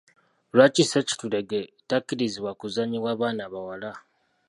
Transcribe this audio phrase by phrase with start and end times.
[0.55, 3.91] Lwaki Ssekitulege takkirizibwa kuzannyibwa baana bawala?